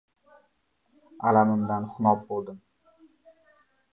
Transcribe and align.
Alamimdan 1.31 1.85
xunob 1.91 2.25
bo‘ldim. 2.31 2.57